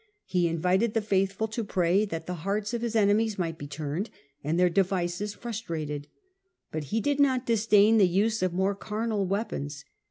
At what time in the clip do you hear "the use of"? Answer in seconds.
7.99-8.51